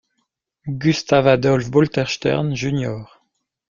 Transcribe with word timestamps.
Gustaf 0.85 1.27
Adolf 1.27 1.69
Boltenstern, 1.69 2.55
Jr. 2.55 3.05